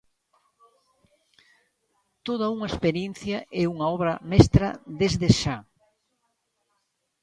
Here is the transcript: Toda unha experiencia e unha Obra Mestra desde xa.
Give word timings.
Toda 2.27 2.51
unha 2.55 2.69
experiencia 2.71 3.37
e 3.59 3.61
unha 3.73 3.85
Obra 3.95 4.13
Mestra 4.31 4.69
desde 4.99 5.27
xa. 5.39 5.57